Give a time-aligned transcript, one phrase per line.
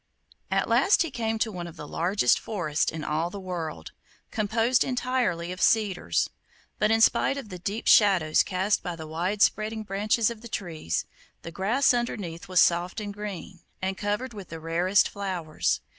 [0.49, 3.91] At last he came to one of the largest forests in all the world,
[4.31, 6.27] composed entirely of cedars.
[6.79, 10.47] But in spite of the deep shadows cast by the wide spreading branches of the
[10.49, 11.05] trees,
[11.43, 15.81] the grass underneath was soft and green, and covered with the rarest flowers.